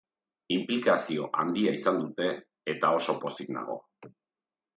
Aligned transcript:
Inplikazio 0.53 1.27
handia 1.41 1.73
izan 1.81 1.99
dute, 1.99 2.31
eta 2.75 2.91
oso 3.01 3.17
pozik 3.27 3.53
nago. 3.59 3.79